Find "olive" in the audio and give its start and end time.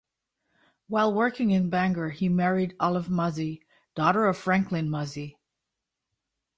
2.79-3.07